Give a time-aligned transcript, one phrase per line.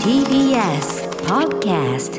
[0.00, 2.16] TBS Podcast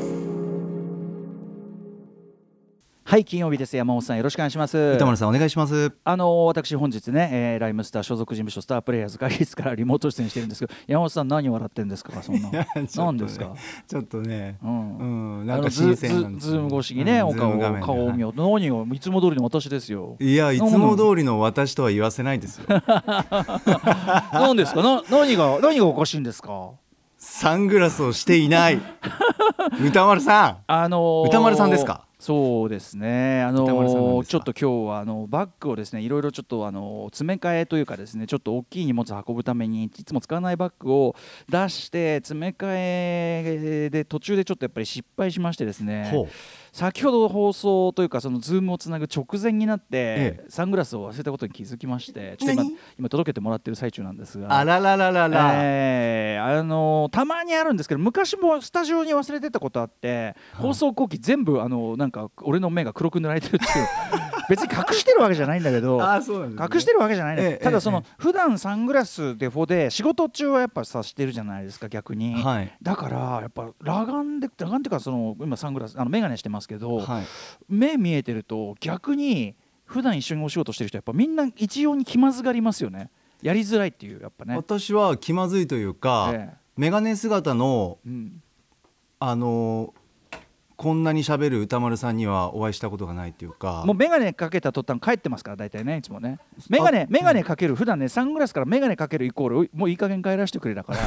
[3.10, 3.74] はい金曜日です。
[3.78, 4.78] 山本さんよろしくお願いします。
[4.78, 5.94] 歌丸さんお願いします。
[6.04, 12.22] あの私本日ね、えー、ライムスター所属事務所スタープレイヤーズ会議室からリモート出演してるんですけど山本さん何笑ってんですか？
[12.22, 12.52] そんな。
[12.98, 13.54] 何ですか？
[13.88, 14.98] ちょっとねうん。
[15.40, 18.34] うんなんか新鮮なんですズズーム越しにね、お顔を顔を見よう。
[18.34, 20.18] と何をいつも通りの私ですよ。
[20.20, 22.66] いやいつも通りの私とは言わせないですよ。
[24.34, 24.84] 何ですか？
[24.84, 26.72] な何が何がおかしいんですか？
[27.18, 28.82] サングラスをしていない。
[29.82, 30.58] 歌丸さん。
[30.68, 32.06] あのー歌丸さんですか？
[32.20, 41.16] そうですね、あのちょっと今日はあのバッグをですねいろいろちょっとあの詰め替えというかですねちょっと大きい荷物を運ぶためにいつも使わないバッグを
[41.48, 46.28] 出して詰め替えで途中でちょっとやっぱり失敗しましてですね
[46.78, 50.46] 先ほど放送というかそのズームをつなぐ直前になって、ええ。
[50.48, 54.56] サングラスを忘れたことに気づきましてちょっと今何今届けてもらってる最中なんですが。
[54.56, 63.88] あららららら、えーあのたまにあるんですけど昔もスタジオに忘れてたことあって、放送後記全部あのなんか俺の目が黒く塗られてるっていう
[64.50, 72.74] 別に隠してるわけじゃないんだけどあそうなんです、ね、隠してるわけじゃないね、ええただその、え普段サングラスデフォで仕事中はやっぱさしてるじゃないですか逆に、はい。
[72.82, 77.26] だからやっぱ裸眼で裸眼っていうかその今サングラスあの眼鏡してますけど、はい。
[77.68, 83.10] 目見えてると逆に普段一緒にお仕事してる人やっぱみんな一様に気まずがりますよね。
[83.42, 86.58] やりづらいっていうやっぱね、私は気まずいというか、ええ。
[86.76, 88.42] メガネ姿のうん、
[89.20, 89.94] あの
[90.78, 93.84] こんなに喋る歌丸さんにはお会いしたことがないっていうか。
[93.86, 96.38] もう眼鏡かけた途端帰ってますから大体ねいつもね。
[96.70, 101.00] 眼鏡眼鏡かける普段ねサングラスから眼鏡かけるイコールもういい加減帰らせてくれだから。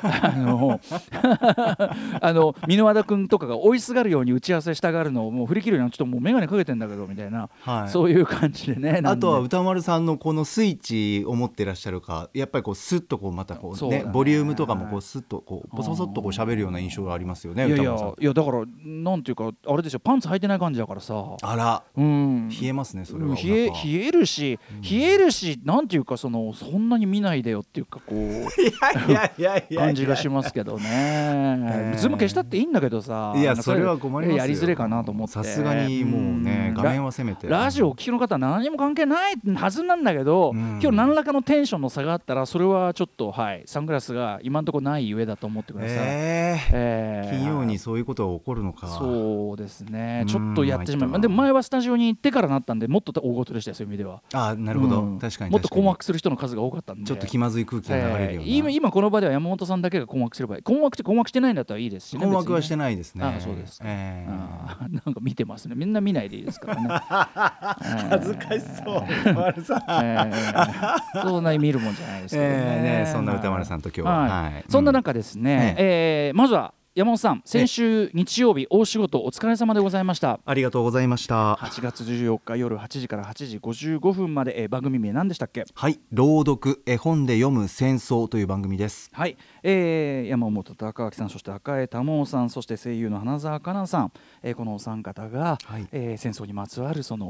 [0.32, 0.80] あの
[2.22, 7.88] あの箕輪田君とかが追いすがるように打ち合わせしたがるのをもう振り切るようにちょっともう眼鏡かけてんだけどみたいな、はい。
[7.90, 14.10] そういう感じでねあとは歌丸さんのこのスイッチを持ってらっしゃるかやっぱりこうスッとこうまたこうねね。
[14.10, 18.22] ボリュームとかもこうスッとこうボソボソっとこう喋るような印象がありますよねいやいや歌丸さん。
[18.22, 21.36] いやだからなんていうかあれですよパンツ履いてない感じだからさ。
[21.42, 21.82] あら。
[21.96, 22.48] うん。
[22.48, 23.34] 冷えますねそれは。
[23.34, 23.72] 冷え冷
[24.06, 31.98] えるし、冷えるしなんていうかそのそんなに見ないでよっていうかこう感じがしますけどね、えー。
[31.98, 34.38] ズーム消したっていいんだけどさいやそれは困りますよ。
[34.38, 35.34] やりづれかなと思って。
[35.34, 36.74] さすがにもうねん。
[36.74, 37.46] 画面はせめて。
[37.48, 40.78] ララジオをお聞きの方は何にも関係ないはずなんだけど、うん。
[40.80, 47.38] 今日何らかのテンションの差があったらそれはちょっとはいサングラスが今のところないゆえだと思ってください、ええーー。
[47.38, 50.20] 金曜にそういうことが起こるのかそうですね。
[50.22, 50.26] うん。
[50.28, 54.22] ちょっとやってしまいまでも前はスタジオに行ってからなったんでもっと大事でしたよそういう意味では。
[54.32, 55.18] あなるほど、うん。
[55.18, 57.04] 確かにもっと困惑する人の数が多かったんで。
[57.04, 60.62] ちょっと気まずい空気が流れるような、えー今今この場では山本さんだけが困惑すればいい。
[60.62, 63.24] 困惑して困惑してないんだったらいいですしね困惑はしていないですね。
[63.24, 63.84] あそうですか。
[63.88, 65.74] えーあーなんか見てますね。
[65.74, 66.88] みんな見ないでいいですからね。
[68.10, 69.34] 恥ずかしそう。
[69.34, 69.82] 丸さん。
[70.04, 74.18] えーそんなに見るもんじゃないですけどね, えーねそんな歌丸さんと今日は。
[74.18, 74.30] はい。
[74.54, 74.64] はい。
[74.68, 80.40] そんな中ですね、えーまずは山本さん先週日曜日大仕事お疲れ様でございました。
[80.44, 81.54] ありがとうございました。
[81.54, 85.64] 8月14日夜8時から8時55分まで、えー番組名何でしたっけ？
[85.72, 89.10] はい朗読絵本で読む戦争という番組です。
[89.12, 95.86] はい、えー山本隆明さんそして赤江玉緒さんそして声優の花澤香菜さん、えーこのお三方が、はい。
[95.92, 97.26] えー戦争にまつわるその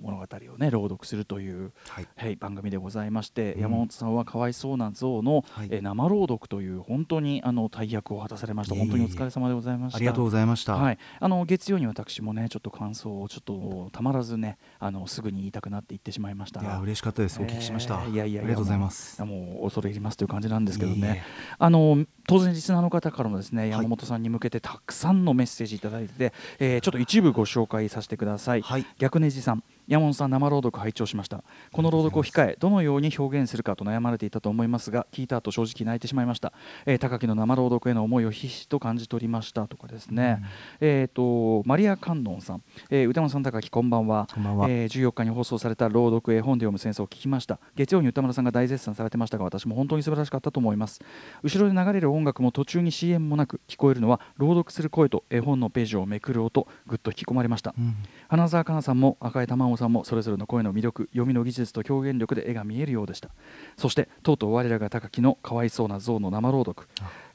[0.00, 0.22] 物語
[0.54, 2.08] をね朗読するという、はい。
[2.16, 3.60] はい、番組でございまして、うん。
[3.60, 5.68] 山本さんはかわいそうな像の、はい。
[5.70, 8.74] えー生朗読という本当にあの大役を果たされました。
[8.74, 9.96] 本当にお疲れ様でございました。
[9.96, 17.40] ありがとうございました、はい、あの月曜に私もねちょっと感想をちょっとたまらずねあのすぐに言いたくなって言ってしまいましたいや嬉しかったです。
[17.40, 19.22] お聞きしました、えーいやいやいやありがとうございます。
[19.24, 21.22] もう恐れ入りますという感じなんですけどね。
[21.58, 23.70] あの当然リスナーの方からもですねい。
[23.70, 28.86] 山本さんに向けてたくさんのメッセージいただいてて、えーちょっと一部ご紹介させてください、はい。
[28.98, 31.42] 逆ネジさん山本さん生朗読拝聴しました。
[31.72, 36.52] この朗読を控えどのように表現するかと悩まれていたと思いますが聞いた後正直泣いてしまいました、
[36.86, 40.44] えー高木の生朗読への思いをひしと感じ取りましたとかですね、
[40.80, 44.28] えっ、とマリア観音さん、えー歌丸さん高木こんばんは。
[44.32, 44.68] こんばんは。
[44.68, 47.58] えー14日に放送された朗読絵本で読む戦争を聞きました。
[47.74, 51.00] 月曜に歌丸さんが大絶賛されてましたが私も本当に素晴らしかったと思います。
[51.42, 57.96] 後ろで流れる音楽も途中に CM もなく聞こえるのは朗読する声と絵本のページをめくる音ぐっと引き込まれました、うん。
[58.28, 63.30] 花澤香菜さんも赤江玉緒さんもそれぞれの声の魅力読みの技術と表現力で絵が見えるようでした。
[63.76, 66.86] そしてとうとう我らが高木のかわいそうな像の生朗読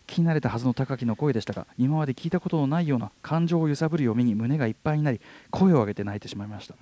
[0.07, 5.19] 聞き慣れたはずの高木の声でしたが今まで聞いたことのないような感情を揺さぶる読みに胸がいっぱいになり
[5.50, 6.75] 声を上げて泣いてしまいました、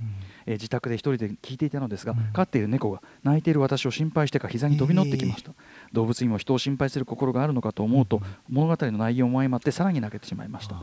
[0.46, 5.52] えー自宅で一人で聞いていたのですが、飼っている猫が泣いている私を心配してか膝に飛び乗ってきました、
[5.92, 10.76] 動物にも人を心配する心があるのかと思うと、物語の内容も相まってさらに泣けてしまいました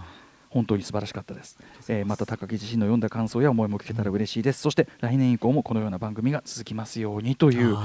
[0.51, 1.57] 本当に素晴らしかったです、
[1.89, 7.77] えーまた高木自身の読んだ感想や思いも聞けたら嬉しいです、そして来年以降もこのような番組が続きますようにという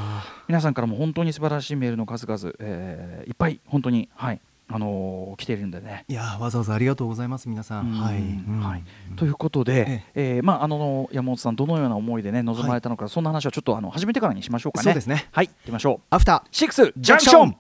[0.48, 6.06] 皆さんからも本当に素晴らしいメールの数々、えーいっぱい本当にはいあのー来ているんでね。
[6.08, 7.92] いやーわざわざありがとうございます皆さん。
[7.92, 8.62] はい、うん。
[8.62, 8.84] はい、
[9.16, 10.40] ということで、ええ。
[10.40, 14.86] ーまあ、あの山本さん、どのような思いで、ね、臨まれたのか、そんな話はちょっとあの始めてからにしましょうかね。
[14.86, 15.28] そうですね。
[15.32, 16.08] はい、行きましょう。
[16.10, 17.56] アフターシックスジャンクション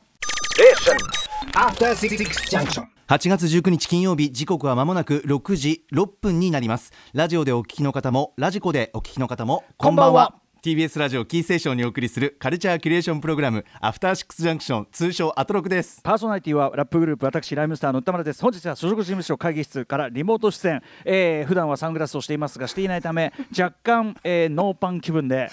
[1.54, 2.18] After Six
[2.50, 2.94] Junction.
[3.07, 6.92] 8月19日金曜日時刻は間もなく6時6分になります。
[7.13, 10.25] ラジオでお聞きの方もラジコでお聞きの方もこんばんは。
[10.25, 10.42] こんばんは。
[10.63, 16.02] TBS ラジオキーステーションにお送りするカルチャーキュレーションプログラムアフターシックスジャンクション通称アトロクです。
[16.02, 18.42] パーソナリティはラップグループ私ライムスターの歌丸です。
[18.42, 25.52] 本日は所属事務所会議室からリモート出演、えー、普段はサングラスをしていますがしていないため若干、えー、ノーパン気分で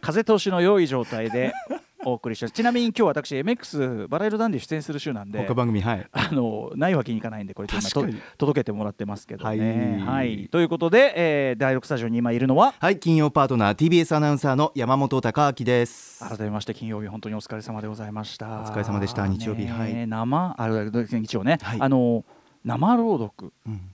[0.00, 1.52] 風通しの良い状態で
[2.04, 6.06] お送りしてちなみに今日私 MX バラ色ダンディ出演する週なんで他番組はい。
[6.12, 7.80] あのないわけにいかないんでこれ今
[8.38, 10.02] 届けてもらってますけどね。
[10.04, 10.44] ははい。
[10.44, 16.20] い、ということで、えー、第6スタジオに今いるのははい金曜パートナー TBS アナウンサーの山本貴明です。
[16.26, 18.60] 改めまして金曜日本当にお疲れ様でございました。
[18.60, 19.26] お疲れ様でした。
[19.26, 20.06] 日曜日ねはい。
[20.06, 21.78] 生あ日曜ね、はい。
[21.80, 22.24] あの
[22.64, 23.52] 生朗読。
[23.66, 23.93] うん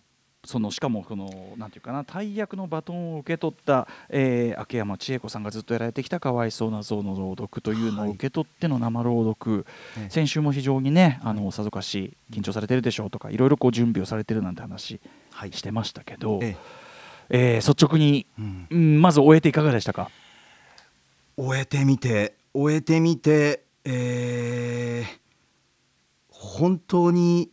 [0.51, 9.65] そのしかもこのなんていうかな大役のバトンを受け取った、えー、秋山千恵子さんがずっとやられてきたかわいそうな像の朗読というのをはい受け取っての生朗読、
[9.97, 15.01] ええ先週も非常にねあのさぞかし緊張されてるでしょうとかいろいろこう準備をされてるなんて話
[15.31, 15.53] はい。
[15.53, 16.57] してましたけど、え。
[17.31, 18.67] えー率直に、うん。
[18.71, 20.11] うんまず終えていかがでしたか？
[21.37, 25.21] 終えてみて終えてみてえー
[26.29, 27.51] 本当に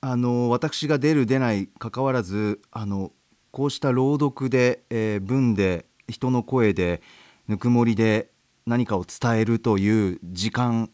[0.00, 3.12] あの私が出る出ないかかわらずあの
[3.50, 7.02] こうした朗読で、えー文で人の声で
[7.48, 8.30] ぬくもりで
[8.66, 10.90] 何かを伝えるという時間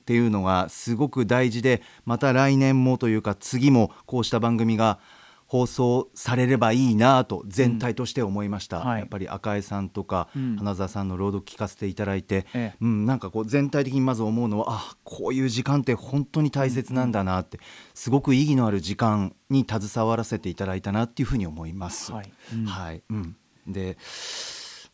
[0.00, 4.98] っていうのがすごく大事でまた来年もというか次もこうした番組が
[5.46, 8.98] 放送されればいいなと全体として思いました、うんはい。
[9.00, 10.56] やっぱり赤江さんとか、うん。
[10.56, 12.76] 花澤さんの朗読聞かせていただいて、ええ。
[12.80, 17.60] うん、なんかこう全体的にまず思うのはあこういう時間って本当に大切なんだなって、
[17.94, 22.12] すごく意義のある時間に携わらせていただいたなっていうふうに思います。
[22.12, 22.32] はい。
[22.52, 22.64] うん。
[22.66, 23.02] はい。
[23.08, 23.36] うん、
[23.68, 23.96] で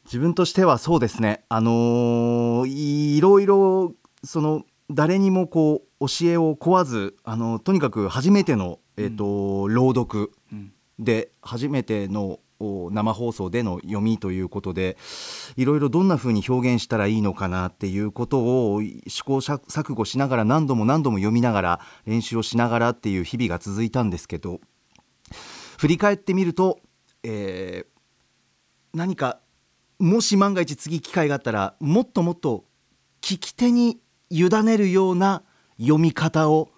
[0.05, 2.69] 自分としてはそうですね、あのー
[3.17, 3.95] いろいろ
[4.25, 10.33] その誰にもこう教えを請わず、あのとにかく初めての、えーと朗読。
[10.53, 10.73] うん。
[10.99, 14.97] で初めてのお生放送での読みということで
[15.57, 24.61] いろいろどんな風に表現したらいいのかなっていうことを試行錯誤しながら何度も何度も読みながら練習をしながらっていう日々が続いたんですけど
[25.79, 26.79] 振り返ってみると、
[27.25, 27.93] えー
[28.95, 29.41] 何か
[29.99, 32.67] もし万が一次機会があったらもっともっと
[33.23, 35.43] 聞き手に委ねるような
[35.79, 36.71] 読み方を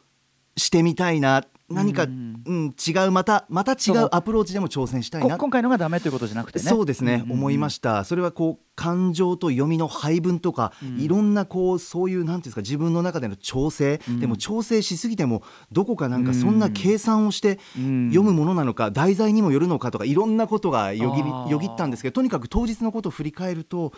[0.56, 1.44] してみたいな
[1.74, 2.74] 何か、ううんん。
[2.86, 4.04] 違うまたまた違そう。
[4.04, 5.36] うアプローチでも挑戦したいな。
[5.36, 6.64] こ今回のがダメということじゃなくてね。
[6.64, 7.32] そうですね、んんん。
[7.32, 8.04] 思いました。
[8.04, 11.00] それはこう感情と読みの配分とか、うん。
[11.00, 14.20] いろんなこうそういうなんていうんですか自分の中での調整、うん。
[14.20, 15.42] でも調整しすぎても
[15.72, 18.08] どこかなんかそんな計算をしてうん。
[18.10, 21.12] 読むものなのか、題材にもよるのかとかいろんなことがよ
[21.46, 23.92] ぎよぎったんですけどとにかく当日のことを振り返ると、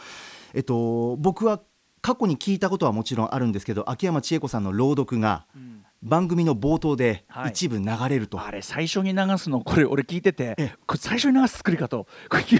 [0.55, 1.61] えっと、僕は
[2.03, 7.51] 過去に聞いたことはもちろんあるんですけど秋山千恵子さんの朗読がうん番組の冒頭ではい。
[7.51, 8.41] 一部流れると。
[8.41, 12.07] あれ最初に流すのこれ俺聞いててえこれ最初に流す作りかと。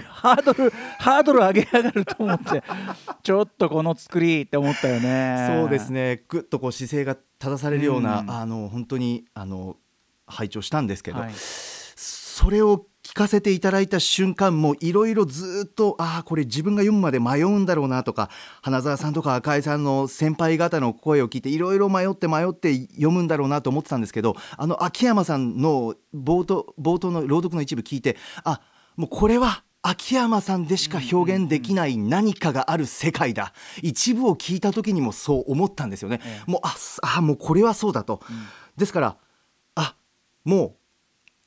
[0.09, 0.69] ハードル
[0.99, 2.63] ハードル上げ上がると思って。
[3.23, 5.59] ちょっとこの作りって思ったよね。
[5.61, 6.23] そうですね。
[6.27, 8.31] ぐっとこう姿勢が正されるような、うん。
[8.31, 9.77] あの本当にあの
[10.25, 11.33] 拝聴したんですけど、はい。
[11.35, 12.83] それを聞
[13.17, 18.29] かせていただいた瞬間もいろいろずっとああこれ自分が読むまで迷うんだろうなとか
[18.61, 28.61] 花澤さんとか赤井さんの先輩方の声を聞いていろいろ迷って迷って読むんだろうなと思ってたんですけどあの秋山さんの冒頭冒頭の朗読の一部聞いてあ
[28.95, 36.19] もうこれは秋山さんでしか表現できない何かがある世界だ一部を聞いた時にもそう思ったんですよね。
[36.23, 38.21] えもうあすあもうこれはそうだと。
[38.75, 39.17] ですから
[39.75, 39.95] あ
[40.43, 40.75] もう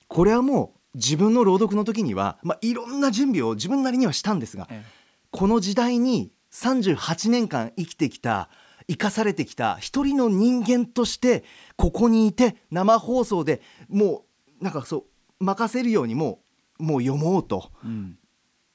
[0.08, 4.84] これはもう自分の朗読の時には、まあ、いろんな準備を自分なりにはしたんですがえ
[5.30, 8.48] この時代に38年間生きてきた
[8.88, 11.44] 生かされてきた一人の人間として
[11.76, 14.24] ここにいて生放送でも
[14.60, 15.06] うなんかそ
[15.40, 16.40] う任せるようにも
[16.78, 18.16] うもう読もうと、えうん。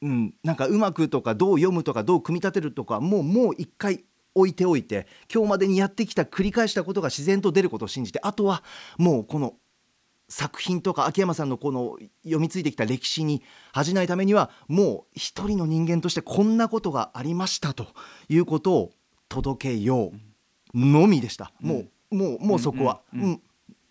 [0.02, 4.04] うん、なんかうまくとかどう読むとかどう組み立てるとかもうもう一回
[4.36, 8.62] 置いておいて今日までにやってきた繰り返したことが自然と出ることを信じてあとは
[9.00, 9.56] もうこの
[10.28, 17.88] 作品とか秋山さんのこの読み継いできた歴史に恥じないためにはもう一人の人間としてこんなことがありましたと
[18.30, 18.92] いうことを
[19.30, 20.12] 届けよ
[20.74, 23.42] うのみでした、もうもうもうそこは、うんうん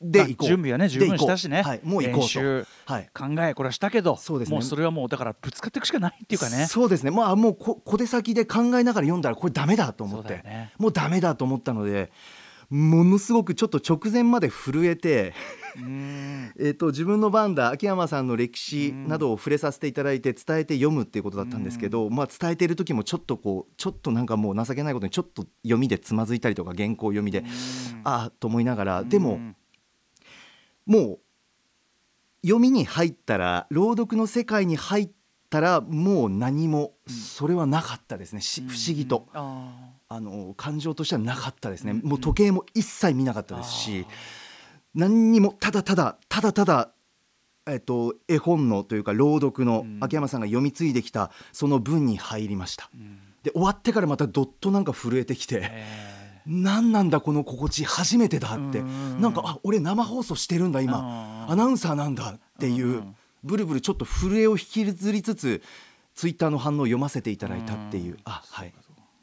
[0.04, 0.48] で行こう。
[0.48, 2.20] 準備はね十分したしね、はいもう行こうと。
[2.20, 3.10] 練習はい。
[3.14, 4.54] 考えこれはしたけどそうですね。
[4.54, 6.66] もうそれはもうだからぶつかっていくしかないっていうかね。
[6.66, 7.10] そうですね。
[7.10, 10.72] まあもうこ小手先で考えながら読んだらこれダメだと思って、ね。
[10.78, 12.12] もうダメだと思ったので
[12.70, 15.34] ものすごくちょっと直前まで震えて
[15.76, 27.44] えー、と自分の番だ秋山さんの歴史などを触れさせていただいて伝えて読むっていうことだったんですけど、まあ、伝えている時もちょっとこうちょっとなんかもう情けないことにちょっと読みでつまずいたりとか原稿読みで、
[28.04, 29.56] ああと思いながらでもうん。
[30.86, 31.18] もう
[32.42, 35.12] 読みに入ったら朗読の世界に入った
[35.60, 39.28] らもう何もそれはなかったですね、し不思議と。
[39.32, 42.08] ああの感情としてはなかったですね、うん。
[42.08, 44.06] もう時計も一切見なかったですし
[44.94, 46.90] 何にもただただただただ、
[47.66, 49.98] えっと、絵本のというか朗読のうん。
[50.00, 52.90] 秋山さんが読み継いできたその文に入りました。
[52.94, 53.18] ーうん。
[53.42, 58.80] で終わってからまたどっとなんか震えてきてえ何なんだこの心地初めてだって。
[58.80, 60.84] うんなんかあ俺生放送してるんだー。
[60.84, 65.62] 今アナウンサーなんだっていううんブルブルちょっと震えを引きずりつつ
[66.14, 68.14] ツイッターの反応を読ませていただいたっていう。
[68.14, 68.20] うん。
[68.24, 68.72] あはい。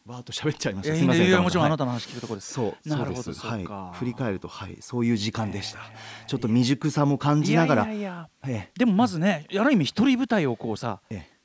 [0.05, 0.95] わーっと喋っちゃいました。
[0.95, 2.53] すいませんもちろんはいあなたの話聞くところです。
[2.53, 3.47] そうなるほどそうです。
[3.47, 3.73] そうか。
[3.73, 5.79] はい、振り返ると、はい、そういう時間でした、
[6.27, 8.27] ちょっと未熟さも感じながら。
[8.75, 11.01] でもまずねある意味一人舞台をこうさ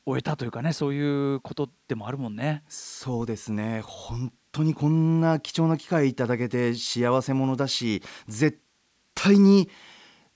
[0.06, 2.62] 終えたというかねそういうことでもあるもんね。
[2.68, 3.82] そうですね。
[3.84, 8.58] 本当にこんな貴重な機会いただけて幸せ者だし絶
[9.14, 9.68] 対に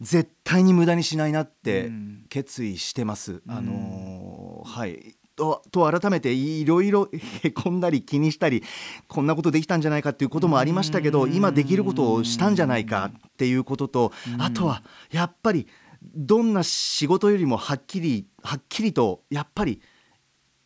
[0.01, 2.27] 絶対に無駄にしないなってうん。
[2.29, 3.43] 決意してます、うん。
[3.47, 5.17] あのーはい。
[5.37, 7.09] とと改めていろいろ
[7.43, 8.63] へこんだり気にしたり
[9.09, 11.35] こんなことできたんじゃないかっていうこともありましたけどうん。
[11.35, 14.43] 今できることをしたんじゃないかっていうこととうん。
[14.43, 15.67] あとはやっぱり
[16.03, 19.81] どんな仕事よりもはっきりはっきりとやっぱり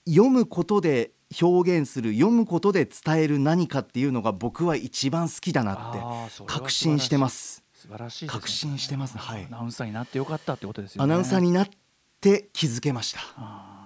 [0.07, 8.31] 読むことで表現する読むことで伝える何かっていうのが僕は一番好きだなって確信してます素晴らしいね。
[8.31, 9.45] 確信してますはい。
[9.45, 11.05] アナウンサーになってよかったってことですよね。
[11.05, 11.69] アナウンサーになっ
[12.19, 13.21] て気づけました。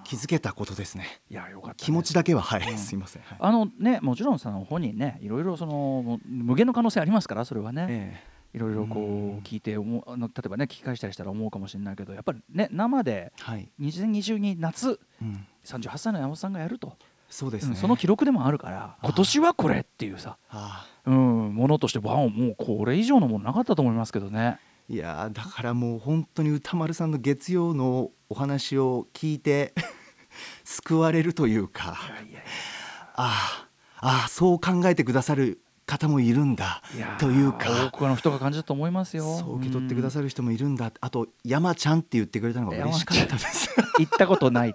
[0.04, 1.20] 気づけたことですね。
[1.28, 2.78] いやよかったね気持ちだけははい、うん。
[2.78, 3.38] すいません、はい。
[3.40, 16.96] あのねもちろんさ本人ねいろいろその無限の可能性ありますからそれはね、えいろいろこう聞いて思うあの例えばね聞き返したりしたら思うかもしれないけどやっぱりね生でえはい、2022夏うん、38歳の山本さんがやると、
[17.28, 24.58] そうですね、うんその記録でもあるから今年はこれっていうさ、あうん、ものとしてもうこれ以上のものなかったと思いますけどね。
[24.90, 29.72] ーいやーだからもう本当に歌丸さんの月曜のお話を聞いて
[30.64, 31.96] 救われるというか。
[33.14, 33.66] あ
[34.00, 36.82] あそう考えてくださる方もいるんだ
[37.18, 39.38] という多かくの人が感じたと思いますよ。
[39.38, 40.92] そう受け取ってくだる、さる人もいるんだ。
[41.00, 43.74] あと山ちゃんって言ってくれたのが嬉しかったです。
[43.98, 44.74] 行ったことない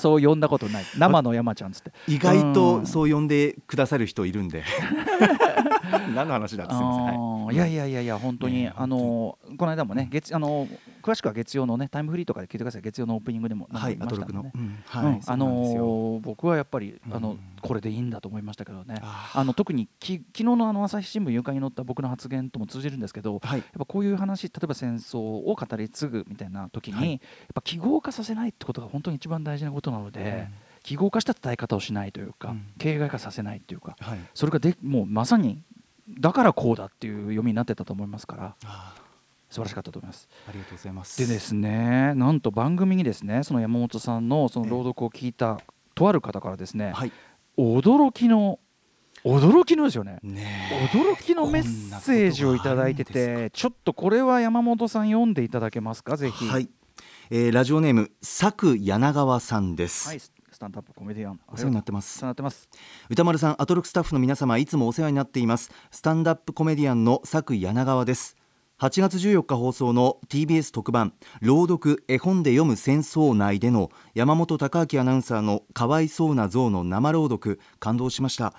[0.00, 0.84] そう呼んだことない。
[0.96, 1.92] 生の山ちゃんっつって。
[2.06, 2.52] 意外うん。
[2.52, 4.62] とそう呼んでくださる人いるんで。
[6.14, 10.66] 何の話だってすいません、はいいやいやいやいや本当に、ねあのこの間もね月あの
[11.06, 12.82] 詳しくは月曜のねタイムフリーとかで聞いてください。
[12.82, 13.86] 月曜のオープニングでもまし
[14.18, 18.96] たね、あのー僕はやっぱりあの、うんこれでいいんだと思いましたけどね。
[19.00, 23.58] あの特にき昨日のあの朝日新聞夕刊に載った僕の発言とも通じるんですけどはい。
[23.58, 27.10] やっぱこういう話例えば戦争を語り継ぐみたいな時に、はい。
[27.10, 27.20] やっ
[27.54, 30.48] ぱ記号化させないってことが本当に一番大事なことなので、
[30.84, 32.66] 記号化した伝え方をしないというか、うん。
[32.78, 34.18] 形骸化させないというかはい。
[34.34, 35.62] それがでもうまさに
[36.08, 38.54] だからこうだっていう読みになってたと思いますから。
[38.64, 38.94] あ
[39.48, 40.28] 素晴らしかったと思います。
[40.46, 41.18] ーありがとうございます。
[41.18, 45.60] でですねなんと番組にですねその山本さんのその朗読を聞いた
[45.94, 47.12] とある方からですね、はい。
[47.56, 48.58] 驚きの
[49.24, 50.18] 驚きのですよね。
[50.22, 56.46] ね驚きのメッセージをいただいててちょっとこれは山本さん読んでいただけますかぜひ。
[56.46, 56.68] はい、
[57.30, 60.20] えーラジオネーム佐久柳川さんです、はい
[60.56, 61.40] スタンダップコメディアン。
[61.48, 62.18] お世話になってまおす。
[62.18, 62.70] 世話になってます。
[63.10, 65.70] 歌丸さんアトロクスタッフの皆様いつもお世話になっています。
[65.90, 68.38] スタンダップコメディアンの佐久柳川です
[68.78, 78.52] 8月14日放送の TBS 特番朗読絵本で読む戦争内での山本貴明アナウンサーのかわいそうな像の生朗読感動しました。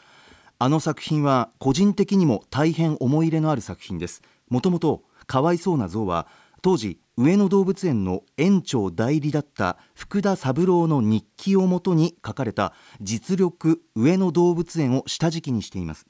[0.57, 4.24] あの作品は個人的にも大変思い入れのある作品です。
[4.50, 6.25] もともとかわいそうな像は
[6.63, 16.07] 当時上野動物園の園長代理だった福田三郎の日記をもとに書かれた実力上野動物園を下敷きにしています。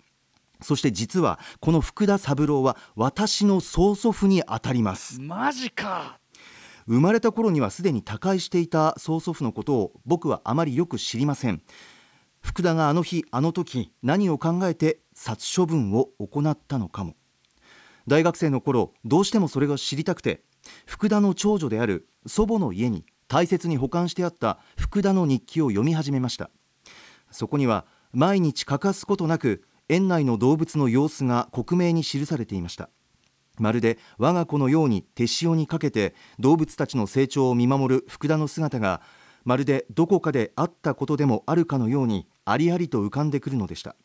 [0.62, 5.22] そして実はこの福田三郎は私の曽祖父にあたります。
[5.22, 6.20] マジか。
[6.88, 11.62] 生まれた頃にはすでに他界していた曽祖父のことを僕はあまりよく知りません。
[12.42, 17.16] 福田があの日あの時何を考えて殺処分を行ったのかも。
[18.08, 20.44] 大学生の頃どうしてもそれが知りたくて
[20.86, 26.50] 福田の長女である祖母の家に大切に保管してあった福田の日記を読み始めました。
[27.32, 32.90] そこには毎日欠かすことなく園内の動物の様子が克明に記されていました。
[33.58, 39.02] まるで我が子のように手塩にかけて動物たちの成長を見守る福田の姿が
[39.46, 43.96] まるでどこかであったことでもあるかのようにありありと浮かんでくるのでした。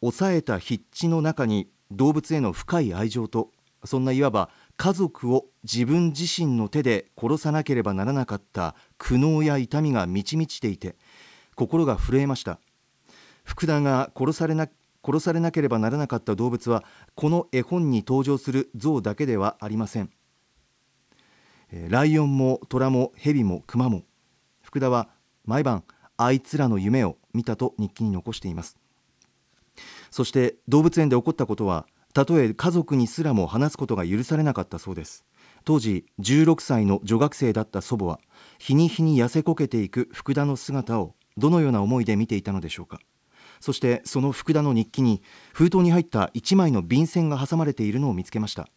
[0.00, 3.50] 抑えた筆致の中に動物への深い愛情と
[3.84, 10.96] そんないわば家族を自分自身の手で殺さなければならなかった苦悩や痛みが満ち満ちていて
[11.54, 12.60] 心が震えました。
[13.44, 14.68] 福田が殺されな
[15.04, 20.10] 殺されなければならなかった動物はこの絵本に登場する象だけではありません。
[21.88, 24.02] ライオンも虎も蛇も熊も
[24.62, 25.08] 福田は
[25.44, 25.84] 毎晩
[26.16, 28.76] あいつらの夢を見たと日記に残しています。
[30.10, 35.24] そして動物園で起こったことはたとえ家族にすらも話すことが許されなかったそうです。
[35.64, 38.20] 当時16歳の女学生だった祖母は
[38.58, 43.00] 日に日に痩せこけていく福田の姿をどのような思いで見ていたのでしょうか。
[43.60, 48.68] そしてその福田の日記に封筒に入った1枚の便箋が挟まれているのを見つけました。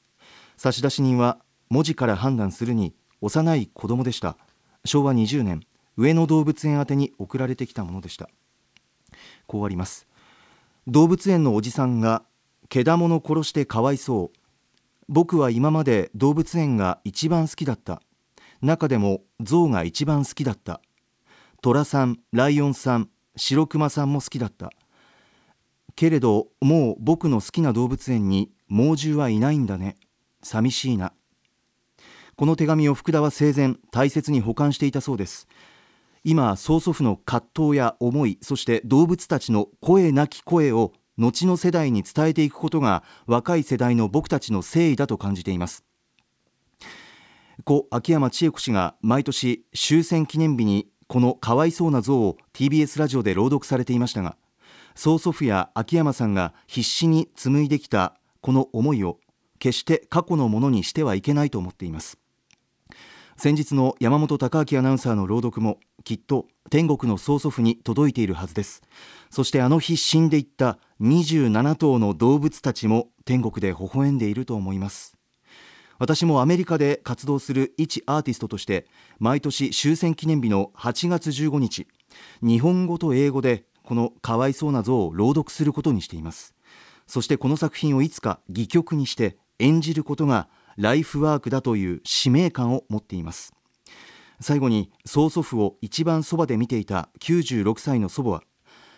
[0.58, 4.38] 差出人は文字から判断するに幼い子供でした。
[4.86, 5.62] 昭和20年
[5.96, 8.30] 上野動物園宛に送られてきたものでした。
[9.48, 10.08] こうあります。
[10.88, 12.24] 動物園のおじさんが
[12.70, 14.38] 毛玉の殺してかわいそう。
[15.08, 18.02] 僕は今まで動物園が一番好きだった。
[18.62, 20.82] 中でも象が一番好きだった。
[21.62, 24.72] 虎さんライオンさん白熊さんも好きだった。
[25.96, 29.98] けれどもう僕の好きな動物園に猛獣はいないんだね。
[30.42, 31.13] 寂しいな。
[32.36, 35.48] この手紙を福田は生前大切に保管していたそうです。
[36.24, 45.84] 今曽祖父の葛藤や思いそして動物たちの声なき声を後の世代に伝えていくことが若い世代の僕たちの誠意だと感じています。
[47.66, 54.36] 故秋山千恵子氏が毎年終戦記念日にこのかわいそうな像を TBS ラジオで朗読されていましたが
[54.96, 59.20] 曽祖父や秋山さんが必死に紡いできたこの思いを
[59.60, 62.17] 決して過去のものにしてはいけないと思っています。
[63.38, 68.82] 先日の山本貴明アナウンサーの朗読もきっと天国の曽祖父に届いているはずです。
[69.29, 75.15] そしてあの日死んでいった27頭の動物たちも天国で微笑んでいると思います。
[76.03, 78.88] 私もアメリカで活動する一アーティストとして
[79.19, 81.88] 毎年終戦記念日の8月15日
[82.41, 86.56] 日本語と英語でこのかわいそうな像を朗読することにしています。
[87.08, 93.54] そしてこの作品をいつか戯曲にして演じることがライフワークだという使命感を持っています。
[94.41, 98.43] 最後に曽祖父を一番そばで見ていた96歳の祖母は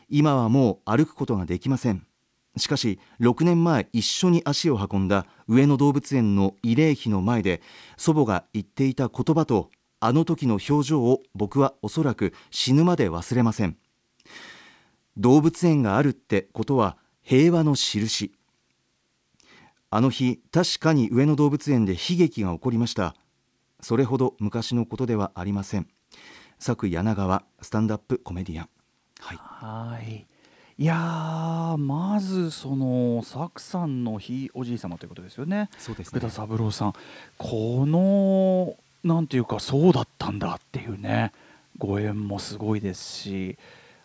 [0.09, 2.07] 今はもう歩くことができません。
[2.57, 7.61] しかし6年前一緒に足を運んだ上野動物園の慰霊碑の前で
[7.97, 13.77] 祖母が言っていた言葉とあの時の表情を僕はおそらく死ぬまで忘れません。
[15.17, 18.33] 動物園があるってことは平和の印。
[19.89, 23.15] あの日確かに上野動物園で悲劇が起こりました。
[23.81, 25.87] それほど昔のことではありません。
[26.59, 28.69] 作柳川スタンダップコメディアン。
[29.19, 29.33] は
[29.99, 30.34] い。
[30.77, 35.69] いいやーまずそのサクさんのひいおじい様ということですよね。
[35.77, 36.93] そうです福田三郎さん。
[37.37, 41.31] このなんていうかそうだったんだっていうね。
[41.77, 43.57] ご縁もすごいですし。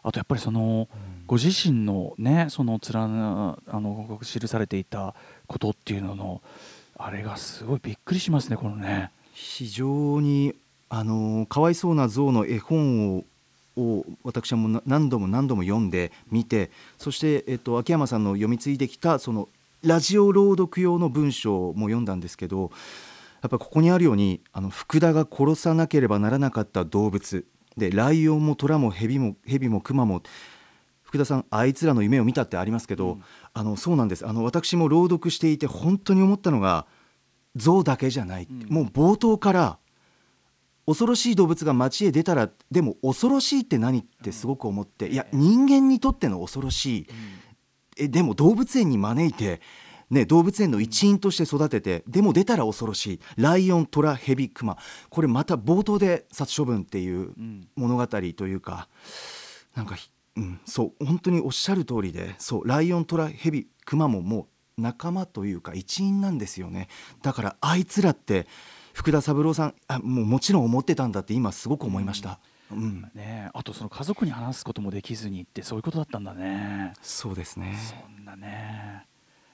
[0.03, 0.89] あとやっぱりその、
[1.27, 5.15] ご自身のねその連なあの記されていた
[5.47, 6.41] ことっていうのの
[6.97, 9.11] あれがすごいびっくりしますねこのね。
[9.33, 10.55] 非常に
[10.89, 13.25] あのかわいそうな象の絵本を
[13.81, 19.49] を私はもうな何度も何度も読んで見てそして、えっと、秋山さんの読み継いできたその
[19.83, 22.71] ラジオ朗読用の文章も読んだんですけど
[23.43, 30.23] やっぱここにあるようにあの福田が殺さなければならなかった動物でライオンも虎も蛇も蛇も熊も
[31.03, 33.19] 福田さんあいつらの夢を見たってありますけど、
[33.53, 34.25] あのそうなんです。
[34.25, 36.87] あの私も朗読していて本当に思ったのが
[37.57, 38.67] 象だけじゃない、ん。
[38.69, 39.79] もう冒頭から
[40.91, 47.07] 恐ろしい動物が街へ出たらでも恐ろしいって何ってすごく思って、いや人間にとっての恐ろしい、
[47.97, 49.61] えでも動物園に招いて、
[50.11, 53.21] ね、動物園の一員として育ててでも出たら恐ろしい。
[53.37, 54.79] ライオントラヘビクマ
[55.11, 57.69] これまた冒頭で殺処分っていううん。
[57.77, 58.89] 物語というか
[59.77, 66.89] なんかひ、うん、そう本当におっしゃる通りでそうライオントラヘビクマももう仲間というか一員なんですよね。
[67.23, 68.49] だからあいつらって
[69.01, 72.39] 福田三郎さんあもうもちろん思ってたんだって今すごく思いました、
[72.71, 76.93] うん、ねあとその家族に話すこともできずにってそういうことだったんだね。
[77.01, 77.79] そうですね。
[77.79, 79.07] そんなね。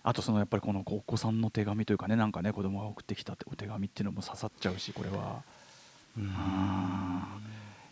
[0.03, 5.43] あとそのやっぱりこのお子さんの手紙というかねなんかね子供が送ってきたってお手紙っていうのも刺さっちゃうしこれは。
[6.19, 6.33] うん。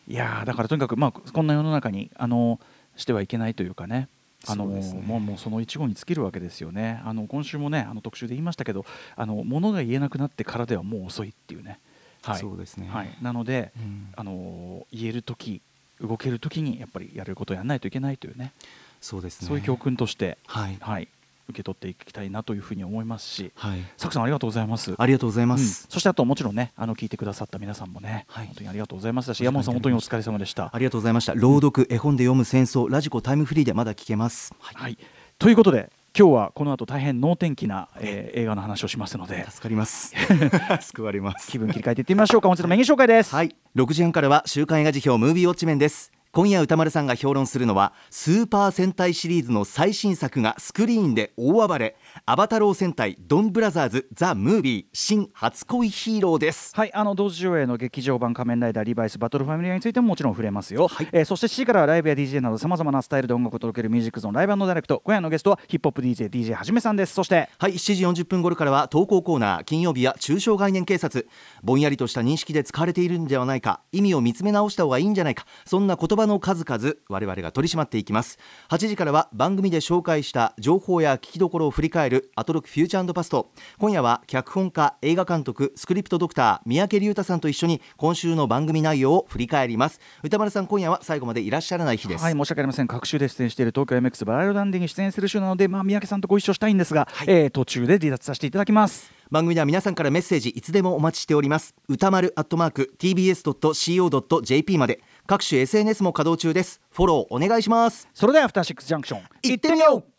[0.09, 2.59] いやーだからとにかくまあこんな世の中にあの
[2.97, 4.09] してはいけないというかね
[4.47, 7.01] あのねもうもうその一語に尽きるわけですよね。
[7.05, 8.85] あの今週もねあの特集で言いましたけど、
[9.17, 11.79] あの物が言えなくなってからではもう遅いっていうね。
[12.23, 12.39] はい。
[12.39, 13.17] そうですねはい。
[13.23, 15.61] なので、うんあの言える時、
[16.01, 18.53] 動ける時にやっぱりやれることをやらないといけないというね。
[19.01, 21.09] そうですねそういう教訓として、はいはい、
[21.49, 23.79] 受け取っていきたいなというふうに思いますし、はい。
[23.97, 24.95] サクさんありがとうございます。
[24.97, 25.61] ありがとうございまうん。
[25.61, 28.47] す、そしてあともちろんねあの聞いてくださった皆さんもね、はい。
[28.47, 30.71] 本当にありがとうございましたし山本さん本当にお疲れ様でした。
[30.73, 31.35] ありがとうございました。
[31.35, 34.53] 朗読絵本で読む戦争ラジコタイムフリーでまだ聞けます。
[34.59, 34.75] はい。
[34.77, 34.99] はい、
[35.39, 39.45] ということで今日はこの後大変能天気な、えー映画の話をしますので。
[39.51, 40.15] 助かります。
[40.81, 41.51] 救われます。
[41.51, 42.49] 気分切り替えていってみましょうか。
[42.49, 43.35] 本日のメニュー紹介です。
[43.35, 43.55] はい。
[43.77, 51.95] 6時半からは週刊映画辞表ムービーウォッチメンです今夜歌丸さんが評論するのはスーパー戦隊シリーズの最新作がスクリーンで大暴れ。
[52.27, 56.75] アバタロー戦隊ドンブラザーズザ・ムービー新初恋ヒーローです。
[56.75, 61.09] はい、あの同時上映の劇場版仮面ライダーリバイスバトルファミリアについてももちろん触れますよ、はい。
[61.13, 67.15] えーそして7時からはライブや DJ などさまざまなスタイルで音楽を届けるミュージックゾーンライブダイレクト今夜のゲストはヒップホップ DJ DJ はじめさんです。
[67.15, 71.29] そしてはい7時40分頃からは投稿コーナー金曜日や中小概念警察
[71.63, 78.39] ぼんやりとした認識で使われているんではないか意味を見つめ直した方がいいんじゃないかそんな言葉の数々我々が取り締まっていきます。
[78.71, 83.51] 8時からは番組で紹介した情報や聞きどころを振り返るアトロクフューチャーパスト。
[83.79, 90.01] 今夜は脚本家映画監督スクリプトドクター三宅龍太さんと一緒に今週の番組内容を振り返ります。
[90.23, 92.89] 歌丸さん今夜は最後までいらっしゃらない日です、はい申し訳ありません。
[92.89, 99.13] 各週で出演している東京 MX バラエロダンディに出演する週なので、まあ、三宅さんとご一緒したいんですが、えー途中で離脱させていただきます。
[99.31, 101.75] 番組では皆さんからメッセージいつでもお待ちしております。
[101.89, 110.15] 歌丸アットマーク tbs.co.jp まで各種 SNS も稼働中ですフォローお願いしますそれではアフターシックスジャンクション行ってみよう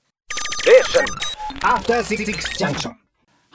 [0.66, 1.06] Station.
[1.62, 3.05] After Six Junction.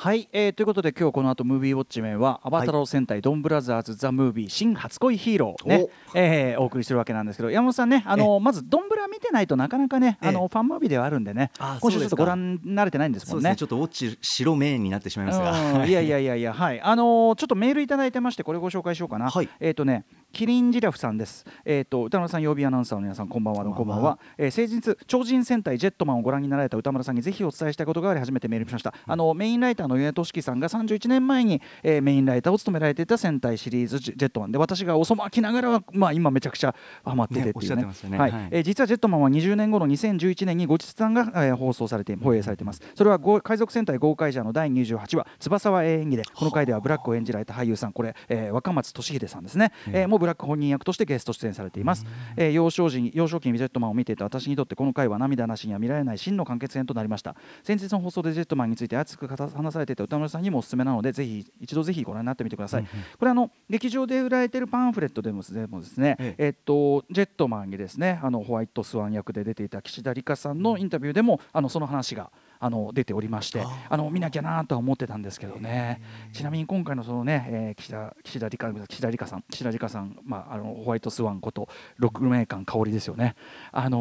[0.02, 10.28] はい、えーということで今日この後ムービーウォッチメンは「アバタロー戦隊ドンブラザーズ・ザ・ムービー新初恋ヒーローね」えーお送りしてるわけなんですけど山本さんねあのまずドンブラ見てないとなかなかねええ。
[10.30, 13.30] あのファンムービーではあるんでねあ今週ちょっとご覧慣れてないんですもね。
[13.32, 13.56] そうんですね。
[13.56, 13.62] ち。
[13.64, 15.82] ょっとウォッチ白メインになってしまいますが。
[15.82, 16.80] うんいやいやいやいやはい。
[16.80, 19.48] あのーちょっとメールいただいてましてこれご紹介しようかな、はい。
[19.60, 21.44] えっ、とねキリンジラフさんです。
[21.66, 34.53] えっ、と歌丸さん曜日アナウンサーの皆さんこんばんはこんばんは、えー、先日超人戦隊ジェットマンをご覧になられた歌丸さんにぜひお伝えしたいことがあり初めてメールしました、あのメインライターの上俊樹さんが31年前に、えーメインライターを務められていた戦隊シリーズジェットマン。
[34.53, 36.74] で私が遅まきながらはまあ今めちゃくちゃ
[37.05, 37.87] ハマっててっていうね。
[38.09, 38.31] ねはい。
[38.31, 38.48] はい。
[38.50, 42.81] えー実はジェットマンは20年後の2011年に後日談が、えー放送されて放映されています。
[42.94, 47.92] それはご海賊戦隊ゴーカイジャーの第28話翼は永遠にでこの回ではブラックを演じられた俳優さん。
[47.92, 52.05] これ、えー若松俊秀さんですね、えーもうブラック本人役としてゲスト出演されています、
[52.37, 57.35] えー幼少時に幼少期にジェットマンを見ていた私にとってこの回は涙なしには見られない真の完結編となりました。
[57.62, 62.87] 先日の放送でジェットマンについて熱く語話されていた歌丸さんにもおすすめなのでぜひ一度ぜひご覧になってみてください、
[63.19, 66.49] これあの劇場で売られているパンフレットでもでもですね、ええ。
[66.51, 76.01] っとジェットマンにですねあのホワイトスワン役で出ていた岸田理香さんのインタビューでもあのその話があの出ておりましてあの見なきゃなとは思ってたんですけどね。
[76.33, 83.37] ちなみに今回のそのね、えー岸田岸田理香岸田理香さん岸田理香さん、まあ、あのホワイトスワンこと六名館香りですよね、
[83.73, 83.99] あの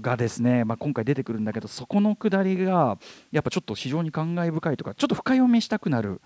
[0.00, 2.98] がですね、まあ、今回出てくるんだけどそこのくだりが
[3.32, 6.20] やっぱちょっと非常に感慨深いとかちょっと深読みしたくなる、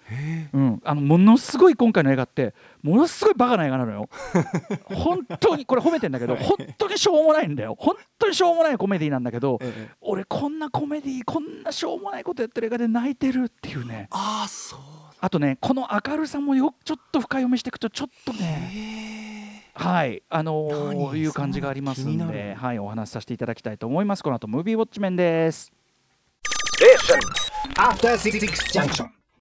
[0.53, 2.55] うん、あのものすごい今回の映画って
[2.89, 4.09] ものすごいバカな映画なのよ。
[4.95, 7.49] 本当にこれ褒めてんだけど本当にしょうもない。
[7.49, 9.91] んだよ本当にしょうもないコメディなんだけど、ええ。
[10.01, 14.09] 俺こんなコメディこんなしょうもないことやってる映画で泣いてるっていうね。
[14.11, 14.81] ああそう。
[15.21, 24.23] あとねこの明るさもよちょっと深読みしていくとちょっとねはいあのー何いう感じがありますんではいお話しさせていただきたいと思います。
[24.23, 25.73] この後ムービーウォッチメンです。
[26.79, 29.18] Six Junction.